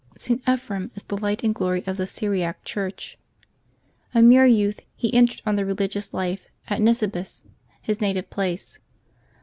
[0.17, 0.37] [t.
[0.47, 3.19] Ephrem is the light and glory of the Syriac Church.
[4.15, 7.23] A mere youth, he entered on the religious life at Nisi bie,
[7.83, 8.79] his native place.